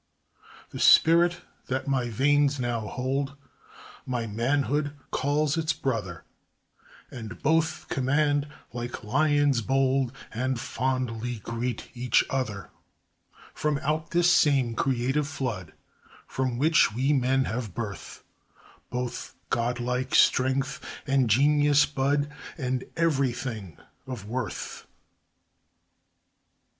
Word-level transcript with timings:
The 0.71 0.79
spirit 0.79 1.41
that 1.67 1.87
my 1.87 2.09
veins 2.09 2.59
now 2.59 2.79
hold, 2.87 3.37
My 4.07 4.25
manhood 4.25 4.95
calls 5.11 5.57
its 5.57 5.73
brother! 5.73 6.23
And 7.11 7.39
both 7.43 7.87
command, 7.87 8.47
like 8.73 9.03
lions 9.03 9.61
bold, 9.61 10.11
And 10.33 10.59
fondly 10.59 11.37
greet 11.43 11.91
each 11.93 12.25
other. 12.31 12.71
From 13.53 13.77
out 13.83 14.09
this 14.09 14.31
same 14.33 14.73
creative 14.73 15.27
flood 15.27 15.71
From 16.25 16.57
which 16.57 16.91
we 16.91 17.13
men 17.13 17.45
have 17.45 17.75
birth, 17.75 18.23
Both 18.89 19.35
godlike 19.51 20.15
strength 20.15 20.83
and 21.05 21.29
genius 21.29 21.85
bud, 21.85 22.27
And 22.57 22.85
everything 22.97 23.77
of 24.07 24.25
worth. 24.25 24.87